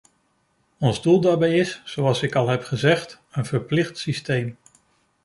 [0.79, 4.57] Ons doel daarbij is, zoals ik al heb gezegd, een verplicht systeem.